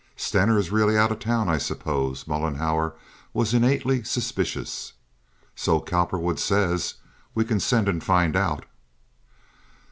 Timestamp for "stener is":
0.15-0.71